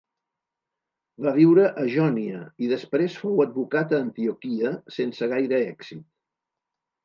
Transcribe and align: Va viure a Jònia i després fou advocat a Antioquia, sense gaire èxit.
Va 1.25 1.33
viure 1.35 1.65
a 1.81 1.85
Jònia 1.97 2.41
i 2.67 2.71
després 2.73 3.19
fou 3.27 3.45
advocat 3.47 3.95
a 3.99 4.03
Antioquia, 4.09 4.75
sense 4.99 5.33
gaire 5.39 5.65
èxit. 5.79 6.05